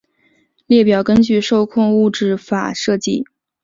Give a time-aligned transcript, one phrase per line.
[0.65, 3.23] 列表根据受控物质法设计。